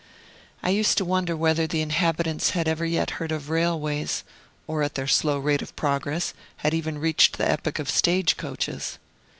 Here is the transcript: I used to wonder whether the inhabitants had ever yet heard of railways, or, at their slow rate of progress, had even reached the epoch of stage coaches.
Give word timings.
I 0.63 0.71
used 0.71 0.97
to 0.97 1.05
wonder 1.05 1.37
whether 1.37 1.67
the 1.67 1.83
inhabitants 1.83 2.49
had 2.57 2.67
ever 2.67 2.87
yet 2.87 3.11
heard 3.21 3.31
of 3.31 3.51
railways, 3.51 4.23
or, 4.65 4.81
at 4.81 4.95
their 4.95 5.05
slow 5.05 5.37
rate 5.37 5.61
of 5.61 5.75
progress, 5.75 6.33
had 6.65 6.73
even 6.73 6.97
reached 6.97 7.37
the 7.37 7.47
epoch 7.47 7.77
of 7.77 7.87
stage 7.87 8.35
coaches. 8.35 8.97